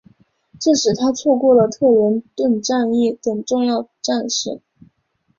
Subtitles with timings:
[0.59, 4.59] 这使他错过了特伦顿战役等重要战事。